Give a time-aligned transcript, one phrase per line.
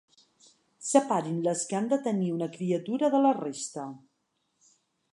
[0.91, 3.89] Separin les que han de tenir una criatura de la resta.